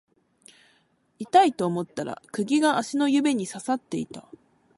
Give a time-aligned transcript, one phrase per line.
[1.19, 4.27] 痛いと思ったら釘が足の指に刺さっていた